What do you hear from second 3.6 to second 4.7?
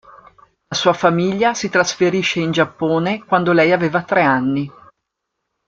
aveva tre anni.